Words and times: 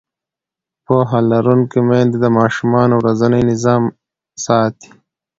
پوهه 0.85 1.19
لرونکې 1.31 1.79
میندې 1.87 2.17
د 2.21 2.25
ماشومانو 2.37 2.93
ورځنی 3.01 3.41
نظم 3.49 3.83
ساتي. 4.45 4.89